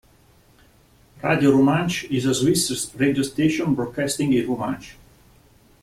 [1.21, 4.95] Radio Rumantsch is a Swiss radio station broadcasting in Romansh.